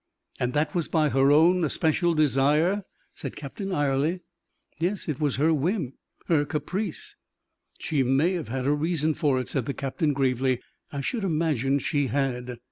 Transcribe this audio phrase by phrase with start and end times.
[0.39, 4.21] "And that was by her own especial desire?" said Captain Ayrley.
[4.79, 5.93] "Yes, it was her whim
[6.25, 7.15] her caprice."
[7.77, 10.59] "She may have had a reason for it," said the captain, gravely.
[10.91, 12.57] "I should imagine she had."